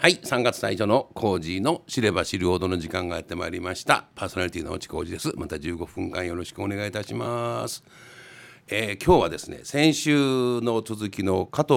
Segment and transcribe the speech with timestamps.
[0.00, 4.06] はい3月最初の工事の知れば知るほどの時間がやってまいりました。
[4.14, 5.30] パーソナリティの内工事です。
[5.36, 7.84] また15分間よろしくお願いいたします。
[8.68, 11.74] えー、今日はですね先週の続きの加藤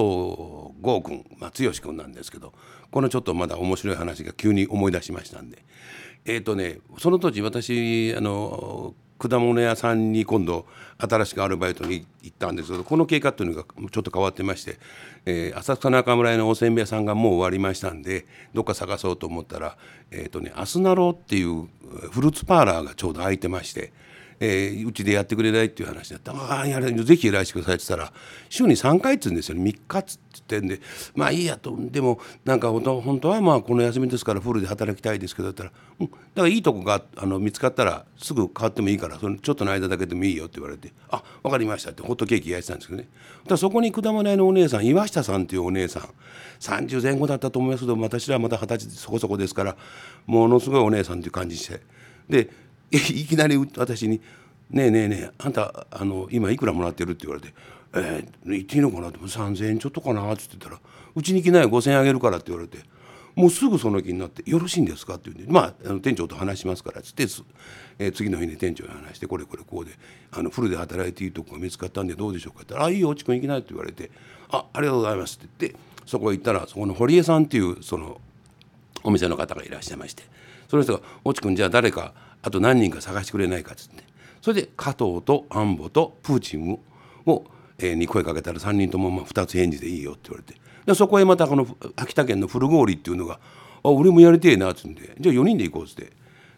[0.80, 2.54] 剛君、まあ、剛君なんですけど
[2.90, 5.62] このちょっとまだ面白い話が急に思い出しましたんで。
[6.24, 8.94] えっ、ー、とねその時私あの
[9.28, 10.66] 果物屋さんに今度
[10.98, 14.78] 新しくアルバイトに行ったんですけどこの経過というのがちょっと変わってまして、
[15.26, 19.76] えー、浅草中村屋のおせんべい屋さんがもう終わりましたんでどっか探そうと思ったら
[20.10, 21.68] えっ、ー、とねアスナロっていう
[22.10, 23.92] フルーツパーラーがちょうど開いてまして。
[24.40, 26.32] えー、うちでやってくれないっていう話だった。
[26.32, 28.12] ああやれぜひ依頼してくださいって言ったら
[28.48, 29.64] 週に3回っつうんですよね。
[29.64, 30.80] 3日っつってんで。
[31.14, 31.76] まあいいやと。
[31.78, 43.08] でもなんか本当はまあこの休みですからフルで働きたいですけどだったら、うん、だからいいとこがあの見つかったらすぐ変わってもいいからそのちょっとの間だけでもいいよって言われてあ分かりましたってホットケーキ焼いてたんですけどね。
[43.46, 46.02] だそこに果物屋のお姉さん岩下さんっていうお姉さん
[46.60, 49.76] 30前後だったと思いますけど私らまた二十歳そこそこですから
[50.26, 51.80] ものすごいお姉さんっていう感じして。
[52.28, 52.48] で
[53.10, 54.20] いきなり私に
[54.70, 57.54] 「ねえねえねえあんたあの今いくらもらってる?」って言われて
[57.94, 60.80] 「えー、言っていいのかな?」って「3,000円ちょっとかな」って言ったら
[61.14, 62.78] 「うちに来ない5,000円あげるから」って言われて
[63.34, 67.26] もうすぐその気になって「よろしいんですか?」って言うんで「まああの店長と話しますから」っつって、
[67.98, 69.92] えー、次の日に店長に話して「これこれこうで
[70.30, 74.10] あのフルで働いていいとこが見つかったんでどうでしょうか?」って言ったら「あいいよ落ちくん行きない」って言われて
[74.50, 78.20] 「あありがとうございます」って言ってそこへ行ったらそこの堀江さんっていうその
[79.02, 80.22] お店の方がいらっしゃいまして
[80.68, 82.12] その人が「落ちくんじゃあ誰か
[82.44, 84.04] あと何人か探してくれないか」っつって。
[84.42, 86.78] それで加藤と安保とプーチン
[87.24, 87.44] を、
[87.78, 90.60] えー、に声かけたら3人ともまあ2つ返事でいいよって言われて。
[90.84, 93.40] でそこへまたこの秋田県の古郡っていうのが
[93.82, 96.12] 「あ俺もやりてえな」っつうんで「じゃあ4人で行こう」っつって。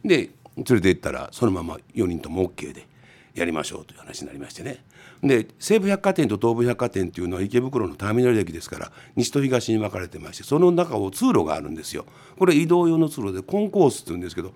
[0.05, 2.87] で連れて行ったらそのまま4人とも OK で
[3.34, 4.83] やりましょうという話になりましてね。
[5.23, 12.07] で西武百貨店と東武百貨店っていうのは池袋のターミナル駅ですから西と東に分かれてましてその中を通路があるんですよ。
[12.39, 14.53] これ移動用の通路でコンコースっていうんですけど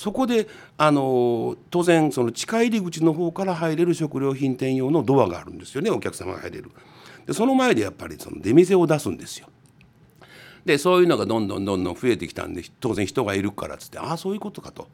[0.00, 0.48] そこで
[0.78, 6.70] あの当然その地下入り口の方から入れる食料品店用のドアがあるんですよねお客様が入れる。
[7.26, 9.48] でその前でやっぱりその出店を出すんですよ。
[10.64, 14.88] でそういうのがどんどんどんどん増えてきたんで当然人がいるからっつってああそういうことかと。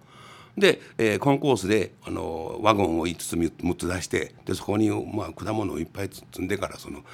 [0.58, 7.04] で、えー、コンコースであのワゴンを5つ6つ出してでそこに、まあ、果物をいっぱい積んでからその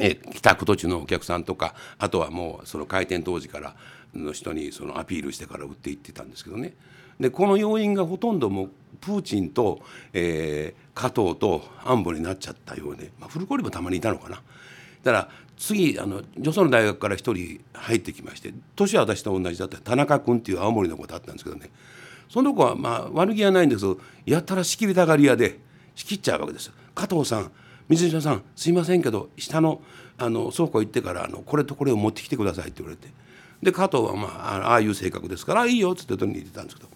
[0.00, 3.76] え、帰宅途中のお客さんとかあとはもうその開店当時から
[4.14, 6.74] の人にそのアピールしてから売っていってたんですけどね。
[7.20, 9.80] でこの要因がほとんどもうプーチンと、
[10.14, 14.42] えー、加藤と安保になっちゃったようで、まあ、フルコリもたまにいたのかな。
[15.02, 15.28] だから
[15.58, 21.70] 次あの女装の大学から1人入ってきまして年は私と同じだった田中君っていう青森の子だったんですけどね。
[22.30, 25.58] その子はまあ悪気はないんですけどやったら仕切りたがり屋で
[25.96, 27.50] 仕切っちゃうわけです加藤さん
[27.90, 29.82] 水島さんすいませんけど下の
[30.16, 33.08] あの倉庫行ってからあのこれとこれを持ってきてくださいって言われて。
[33.62, 36.88] で加藤はまあああいう性格ですからいいよっつって取りに行ってたんですけど。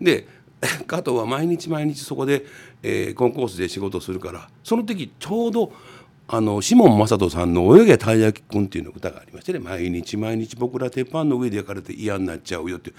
[0.00, 0.26] で
[0.86, 2.44] 加藤は毎日毎日そこで、
[2.82, 5.72] えー、コンコースで仕事をするからその時ちょうど
[6.28, 9.58] あのシモン正人さんの「泳げたい焼きくん」っていうの歌がありましてね。
[9.60, 12.92] 毎日毎日僕ら鉄板の上で焼かれて嫌になっちゃうよって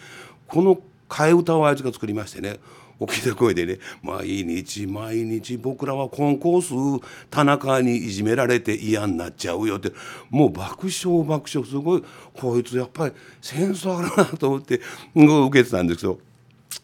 [0.47, 0.79] この
[1.09, 2.59] 替え歌をあいつが作りましてね。
[2.99, 9.91] 大きな声でね「毎日毎日僕らはコンコース田中にいじめられて嫌になっちゃうよ」って。
[10.29, 12.03] もう爆笑爆笑すごい。
[12.33, 14.81] こいつやっぱり戦争あるなと思って
[15.15, 16.19] 受けてたんですよ。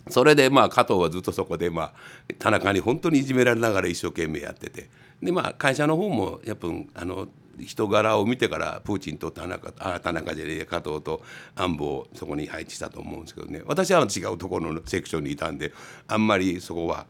[0.09, 1.93] それでまあ加藤はずっとそこでまあ
[2.37, 4.89] 田中に本当にいじめられながら一生懸命やってて。
[5.21, 7.27] でまあ会社の方もやっぱあの
[7.65, 11.21] 人柄を見てからプーチンと田中あ田中じゃねえ加藤と
[11.55, 13.61] 安保をそこに配置したと思うんですけどね。
[13.65, 15.73] 私は違うところのセクションにいたんで
[16.07, 17.05] あんまりそこは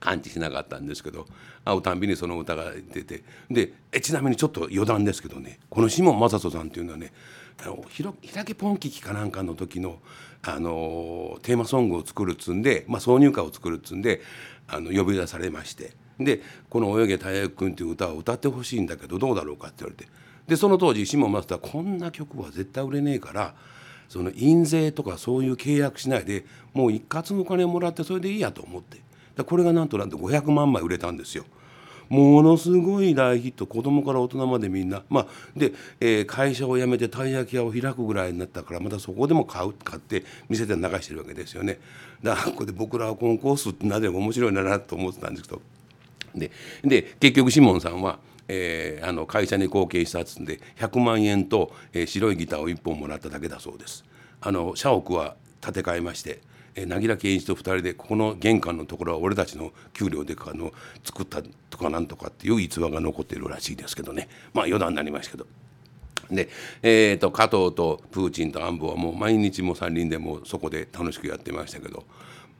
[0.00, 1.26] 感知しなかったんですけど
[1.64, 3.22] 会うたんびにその歌が出て。
[3.50, 5.58] でえちなみにちょっと余談ですけどね。
[5.70, 7.12] このシモン正人さんっていうのはね
[7.62, 9.98] あのひろひらけポンキキかなんかの時の
[10.42, 14.20] あのテーマソングを作るっつんで、まあ、挿入歌を作るっつんで
[14.66, 16.01] あの呼び出されまして。
[16.24, 20.10] でこの「泳げたいやくん」っていう歌を歌ってほしいんだけどどうだろうかって言われて。
[20.46, 23.54] でその当時シモンマスターこんな曲は絶対売れねえから
[24.08, 26.44] その印税とかそういう契約しないで
[26.74, 28.98] もう一括のお金もらってそれでいいやと思って。
[29.44, 31.44] これがなんとなんと500万枚売れたんですよ。
[32.08, 33.66] ものすごい大ヒット。
[33.66, 35.02] 子供から大人までみんな。
[35.08, 35.26] まあ
[35.56, 41.80] で、えー、会社を辞めてたい焼き屋を開くぐらいになったからまたそこでも買う買って店で流してるわけですよね。
[42.22, 45.62] だからここで僕らはコンコースってなぜ面白いなと思ってたんですけど
[46.34, 46.50] で
[46.82, 48.18] で結局シモンさんは、
[48.48, 54.04] えー、あの会社に貢献したっつんで100万円と、えー、白いギターを1本もらっただけだそうです。
[54.40, 56.40] あの社屋は建て替えまして
[56.74, 60.72] え凪良健一と2人でここの玄関のところは俺たちの給料でかの
[61.04, 64.28] 作ったとかなんとかっていう逸話が残っているらしいですけどね。
[64.54, 65.46] まあ余談になりましたけど。
[66.30, 66.48] で、
[66.82, 72.04] えーと、加藤とプーチンと安保はもう毎日も三輪でもそこで楽しくやってましたけど。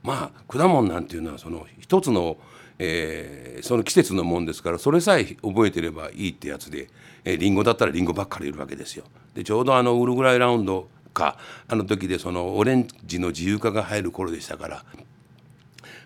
[0.02, 2.36] まあ果物なんていうのはその一つの、
[2.84, 6.88] えー、その季節のもんですからそれさえ覚えてればいいってやつで、
[7.24, 9.04] えー、リンゴだったらリンゴばっかりいるわけですよ。
[9.34, 11.38] でちょうどあのウルグライラウンドか
[11.68, 14.84] あの時でそのオレンジの自由化が入る頃でしたから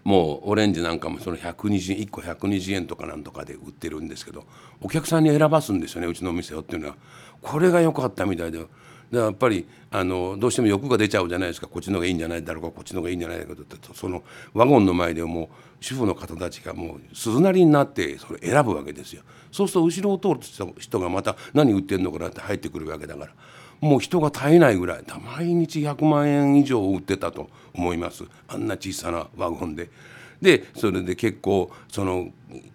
[0.04, 4.44] もうオレンジなんかもその120 1個120円とかなんとかで売ってるんですけど
[4.82, 6.96] お客さんに選ばすんですよねうちのお店をっていうのは
[7.40, 8.64] これが良かったみたいで。
[9.10, 11.66] でやっぱりあのどうしても欲が出ちゃうじゃないですか。
[11.66, 12.70] こっちの方がいいんじゃないだろうか。
[12.70, 14.22] こっちの方がいいんじゃないだろうかとその
[14.52, 15.48] ワゴンの前でもう
[15.80, 19.22] 主婦の方たちがもう鈴なりになってそれ選ぶわけですよ。
[19.52, 23.32] そうすると後ろを通る人がまた何売ってんのかなって入ってくるわけだから。
[23.80, 25.04] もう人が絶えないぐらい。
[25.36, 28.24] 毎日100万円以上売ってたと思います。
[28.48, 29.90] あんな小さなワゴンで。
[30.40, 32.28] でそれで結構その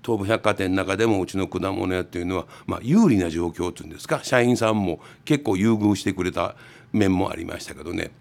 [0.04, 6.56] 東武百貨店の中でもうちの果物屋っていうのは、まあ、有利な状況っていうんですか社員さんも結構優遇してくれた
[6.92, 8.12] 面もありましたけどね。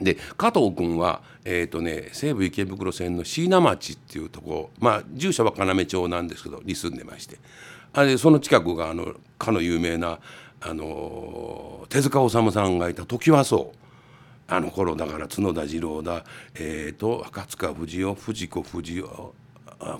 [0.00, 7.38] で加藤君は、えーとね、西武池袋線の椎名町っていうとこまあ住所は要町なんですけどに住んでまして
[7.94, 10.18] あれその近くがあのかの有名な
[10.60, 13.85] あの手塚治虫さんがいた時はそう
[14.48, 19.34] あの頃だから角田次郎だ、えーと、赤塚不二夫藤子不二夫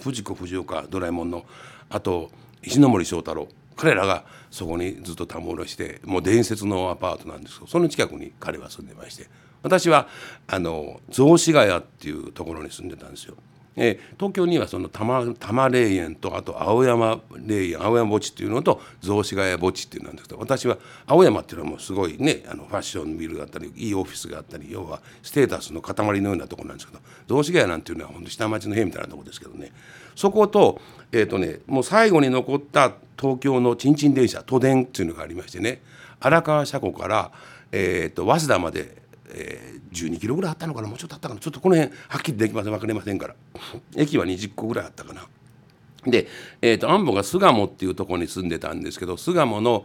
[0.00, 1.44] 藤子不二雄かドラえもんの。
[1.90, 2.30] あと
[2.62, 3.48] 石森章太郎。
[3.76, 9.28] 彼らがそこにずっとたむろしてもう伝説のアパートなんですけどその近くに彼は住んでまして。
[9.62, 10.06] 私は
[10.46, 13.34] あの雑司ヶ谷っていうところに住んでたんですよ。
[13.76, 29.72] えー、東京にはその多摩多摩霊園とあと青山霊園青山墓地っていうのと雑司ヶ谷墓地っていうのなんですけど私は青山っていうのはもうすごいねあのファッションビルがあったりいいオフィスがあったり要はステータスの塊のようなところなんですけど雑司ヶ谷なんていうのは本当下町の塀みたいなところですけどね。
[30.14, 30.80] そこと
[31.12, 35.82] えっ、ー、とねもう最後に残った東京のちんちん電車都電っていうのがありましてね
[36.20, 37.30] 荒川車庫から、
[37.72, 43.34] えーと早稲田までえー、12キロぐらいあったのかなもうちょっとあったかなちょっとこの辺はっきりできません分かりませんから
[43.96, 45.26] 駅は20個ぐらいあったかな。
[46.06, 46.28] で、
[46.62, 49.84] えーと、安保が巣鴨っていうところに住んでたんですけど巣鴨の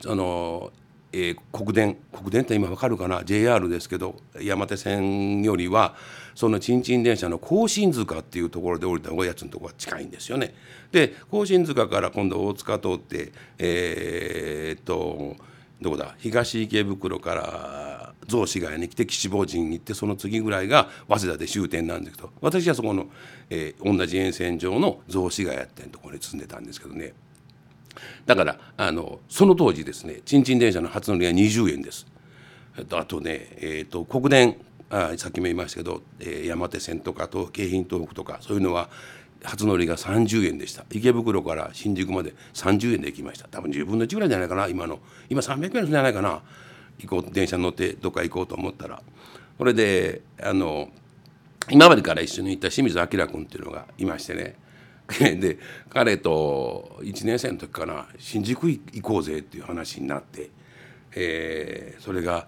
[0.00, 0.72] その、
[1.12, 5.94] えー、国電国電って今分かるかな JR ですけど山手線よりは
[6.34, 10.54] そのちんちん電車の甲信塚っていうところで降りたおやつのところが近いんですよね。
[10.90, 15.36] で甲信塚から今度大塚通ってえー、っと
[15.80, 23.06] どこだ東池袋から雑司ヶ谷に来て岸坊神に行ってその次ぐらいが早稲田で終点なんですけど私はそこの、
[23.48, 27.12] えー、同じ沿線上の雑司ヶ谷っていうところに住んでたんですけどね。
[28.24, 32.06] だからあのその当時ですねちんちん電車の初乗りは20円です。
[32.92, 34.56] あとね、えーと、国電
[34.90, 38.88] あさっきも言いましたけど、えー、山手線とかと京浜東北とかそういうのは
[39.42, 40.84] 初乗りが30円でした。
[40.90, 43.48] 池袋から新宿まで30円で行きました。
[43.48, 44.98] 多分10分の1ぐらいじゃないかな今の。
[45.28, 46.42] 今300円じゃないかな。
[46.98, 49.02] 行こう電車に乗ってどっか行こうと思ったら
[49.58, 50.88] これであの
[51.70, 54.56] 今までから一緒に行った清水明君っていうのがいましてね
[55.40, 55.58] で
[55.88, 60.50] 彼と1年生の時かな新宿行こうぜっていう話になって、
[61.12, 62.46] えー、それが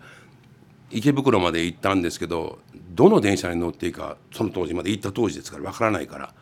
[0.91, 2.59] 池袋まで行ったんですけど
[2.95, 6.35] どの電車に乗っていいかその当時まで行った当時ですからわからないから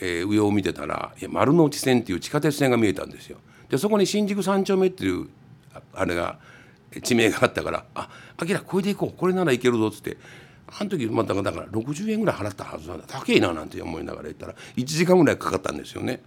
[0.00, 3.38] えー、上を見てたらいや丸の内線っていう地下鉄線が見えたんですよ。
[3.68, 5.28] でそこに新宿三丁目っていう
[5.92, 6.38] あれが
[7.02, 10.16] 地名があったから「ああきらこれで行こうこれならいけるぞ」っつって
[10.66, 16.22] あの時まただから60円ぐらい払ったはずなんだ高いななんて思いながら行ったら1時間ぐらいかかったんですよね。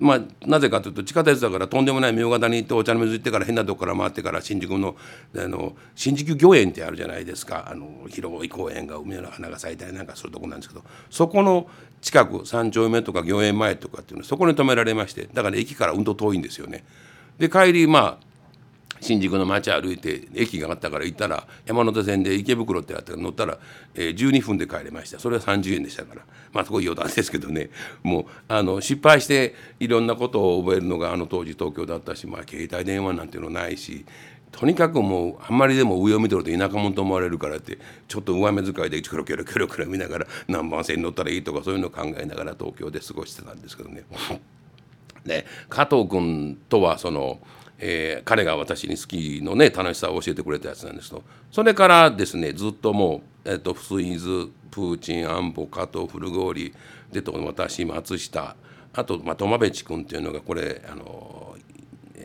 [0.00, 4.94] まあ、なぜかというと地下鉄だからとんでもない明方に行ってお茶の水行ってから変なとこから回ってから新宿の
[5.36, 11.68] あの新宿御苑ってあるじゃないですかあの広い公園が海の花が咲いたりなんかするとこなんですけどそこの
[12.00, 16.84] 近く三丁目とか御苑前とかっていうのそこに止められましてだから駅からうんと遠いんですよね。
[17.38, 18.27] で帰りまあ
[19.00, 23.58] 新宿の街歩いて駅があったから行ったら山手線で池袋ってあったら乗ったら、
[23.94, 25.18] えー、12分で帰れました。
[25.18, 26.22] それは30円でしたから。
[26.52, 27.70] まあすごい余談ですけどね。
[28.02, 34.04] もうあの失敗していろんなことを覚えるのがあの当時東京だったし、まあ、携帯電話なんていうのないし
[34.52, 44.04] とにかくもうあんまりでも上を見てると田舎者と思われるからってちょっと上目遣いでキョロキョロキョロキョロ見ながら何番線に乗ったらいいとかそういうのを考えながら東京で過ごしてたんですけどね。
[45.24, 47.38] で加藤君とはその
[47.78, 56.72] えー、彼が私に好きのね楽しさを教えてくれたやつなんですけどそれからですねずっともう、えーと、フスイズプーチン安保加藤古郡
[57.12, 58.56] でと私松下。
[58.92, 61.56] あと、まあ、苫部地君っていうのがこれあの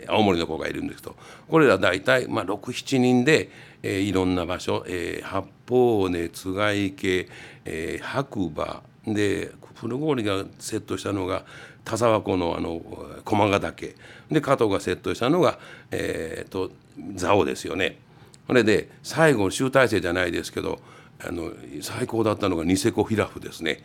[0.07, 1.15] 青森の子がいるんですけど。
[1.47, 3.49] これら大体、まあ、67人で、
[3.81, 7.29] えー、いろんな場所、えー、八方根津賀池、
[7.65, 8.83] えー、白馬。
[9.05, 11.43] で古郡がセットしたのが
[11.85, 12.81] 田沢湖のあの
[13.25, 13.95] 駒ヶ岳
[14.31, 15.59] で加藤がセットしたのが、
[15.91, 16.71] えーと、
[17.15, 17.97] 座をですよね。
[18.47, 20.79] それで最後集大成じゃないですけど
[21.25, 23.83] あの最高だったのがニセコヒラフですね。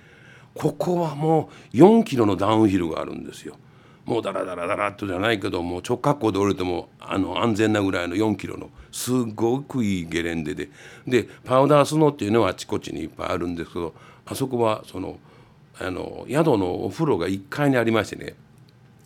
[0.54, 3.56] ここはもう4キロのダウンヒルがあるんですよ。
[4.04, 10.70] もうダラダラダラっとじゃないけどもう直角行で降りてもあの安全なぐらいの4キロのすごくいいゲレンデで
[11.06, 15.18] でパウダースノーっていうのはあちこちにいっぱいあるんですけどあそこはその
[15.80, 18.34] あの宿のお風呂が1階にありましてね。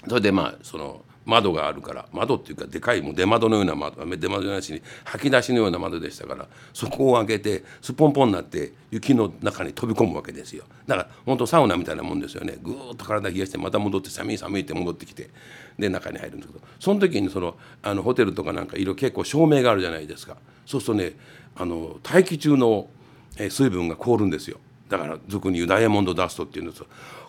[0.08, 10.64] それでまあその窓があるから窓っていうかでかいもう出窓のような窓出窓じゃないし吐き出しのような窓でしたからそこを開けてすっぽんぽんになって雪の中に飛び込むわけですよ。
[10.86, 12.58] だから本当サウナみたいなもんですよね。
[12.60, 15.30] ぐーっと体冷やしてまた戻って寒い寒いって戻ってきて
[15.78, 16.64] で中に入るんですけど。
[16.80, 20.36] その時にそのあのホテルとかなんか色結構照明があるじゃないですか。
[20.66, 21.12] そうするとね
[21.54, 22.88] あの大気中の
[23.38, 24.58] 水分が凍るんですよ。
[24.88, 26.82] だから俗に言うダイヤモンドダストっていうんです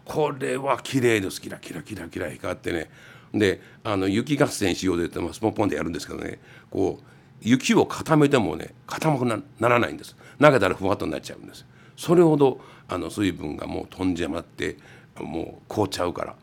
[0.06, 1.42] これは綺麗です。
[1.42, 2.90] キラキラキラキラ光ってね。
[3.34, 6.40] であの雪合戦しようでってスポンポンでやるんですけどね。
[6.70, 7.04] こう
[7.42, 10.16] 雪を固めてもね固くならないんです。
[10.40, 11.66] 投げたらふわっとなっちゃうんです。
[11.96, 14.78] それほどあの水分がもう飛んじゃまって
[15.20, 16.36] もう凍っちゃうから。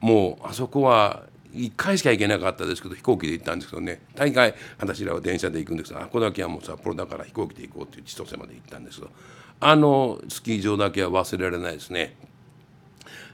[0.00, 1.24] もうあそこは
[1.58, 4.00] 1回しか行けなかったですけど飛行機で行ったんですけどね。
[4.14, 9.10] 大概私らは電車で行くんですがあここだけはもう札幌だから飛行機で行こうっていう千歳まで行ったんですけど。
[9.60, 12.16] あのスキー場だけは忘れられないですね。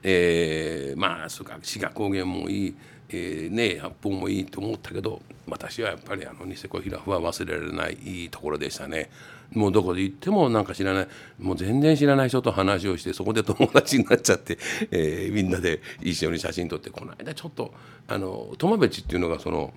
[0.02, 2.74] えー、まあそうか志賀高原もいい、
[3.14, 9.10] えー、ね八方もいいと思ったけど私はやっぱりあのニセコヒラフは忘れられないいいところでしたね。
[9.52, 14.58] もうどこで行ってもなんか知らないもう全然知らない人と話をしてそこで友達になっちゃって、
[14.90, 17.72] えー、みんなで一緒に写真撮ってこの間ちょっと
[18.08, 19.72] あの友別っていうのがその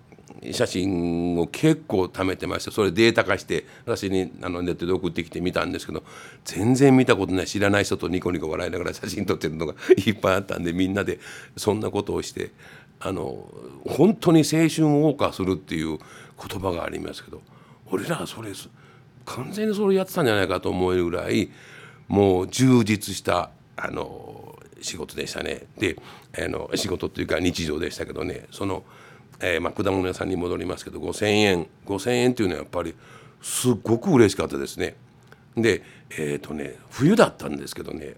[0.51, 6.03] 写真を結構貯めてましてそれデータ化して私にあのネットで送ってきて見たんですけど
[6.45, 9.73] 全然見たことない知らない人とニコニコ笑いながら写真撮ってるのが
[10.05, 11.19] いっぱいあったんでみんなで
[11.55, 12.51] そんなことをして
[12.99, 13.47] あの
[13.87, 17.41] 本当に青春を謳歌するっていう言葉がありますけど
[17.91, 18.51] 俺らはそれ
[19.25, 21.49] 完全にそれやってたんじゃないかと思えるぐらい
[22.07, 25.97] もう充実したあの仕事でしたねで
[26.37, 28.83] あの仕事っていうか日常でしたけどねその。
[29.39, 32.95] えー、まあ、果物屋さんに戻りますけど5,000円5,000円っていうのはやっぱり
[33.41, 34.95] すっごく嬉しかったですね。
[35.55, 38.15] でえっ、ー、とね冬だったんですけどね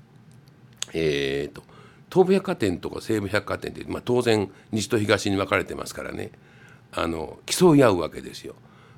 [0.94, 1.64] えっ、ー、と
[2.12, 6.32] 東武百貨店とか西武百貨店って、まあ、当然西と東に分かれてますからね。
[6.92, 8.56] あの競い合うわけですよ。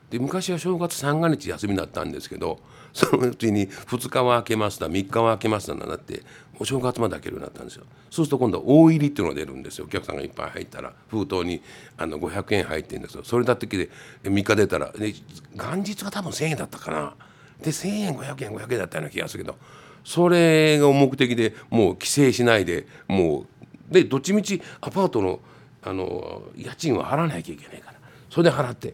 [0.09, 2.59] で昔は正月三が日休みだったんですけど
[2.93, 6.23] そのうちに2日は空けますだ3日は空けますだなって
[6.59, 7.85] お正月まで開けるようになったんですよ。
[8.09, 9.85] そうすると今度大入りっていうのが出るんですよ。
[9.85, 11.61] お客さんがいっぱい入ったら封筒に
[11.97, 13.23] あの500円入ってるんですよ。
[13.23, 13.89] それだった時で
[14.23, 15.13] 3日出たらで
[15.55, 17.15] 元日は多分1,000円だったかな。
[17.61, 19.57] で1,000円500円500円だったような気がするけど
[20.03, 23.45] それが目的でもう規制しないでも
[23.89, 25.39] うでどっちみちアパートの
[25.83, 27.97] あの家賃は払わなきゃいけないから。
[28.29, 28.93] それで払って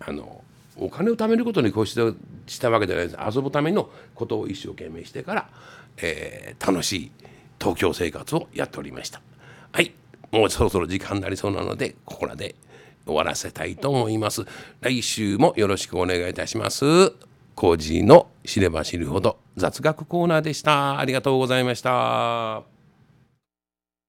[0.00, 0.42] あの
[0.76, 2.16] お金を貯めることに固執
[2.46, 3.18] したわけじゃないです。
[3.36, 5.48] 遊ぶためのことを一生懸命してから、
[5.98, 7.12] えー、楽しい
[7.60, 9.20] 東京生活をやっておりました。
[9.70, 9.92] はい。
[10.32, 12.54] もうそろそろ時間になりそうなのでここらで
[13.04, 14.44] 終わらせたいと思います。
[14.80, 17.31] 来週もよろしくお願いいたします。
[17.54, 20.98] コージーの知れば知るほど雑学コーナーでした。
[20.98, 22.81] ありがとうございました。